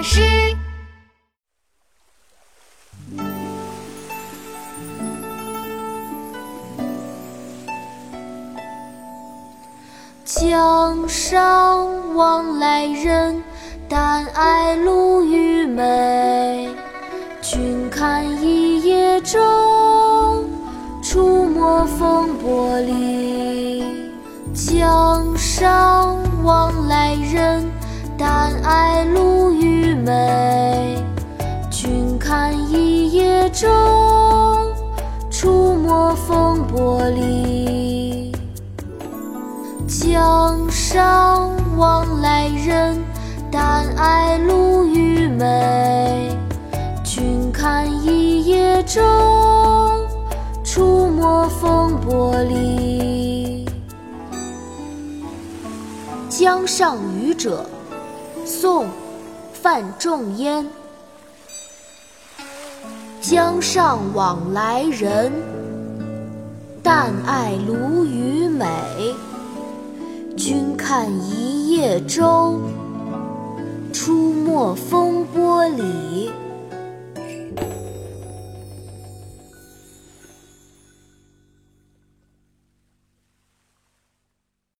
[0.00, 0.22] 大师。
[10.24, 13.42] 江上往来人，
[13.90, 16.74] 但爱鲈鱼美。
[17.42, 19.38] 君看一叶舟，
[21.02, 24.10] 出没风波里。
[24.54, 27.70] 江上往来人，
[28.16, 28.99] 但爱
[36.14, 38.32] 风波里。
[39.86, 42.98] 江上往来人，
[43.50, 46.36] 但爱鲈鱼美。
[47.04, 49.00] 君看一叶舟，
[50.64, 53.66] 出没风波里。
[56.42, 57.66] 《江上渔者》
[58.46, 58.84] 宋·
[59.52, 60.66] 范仲淹。
[63.20, 65.30] 江上往来人，
[66.92, 68.66] 但爱鲈鱼美。
[70.36, 72.60] 君看一叶舟，
[73.92, 76.32] 出没风波里。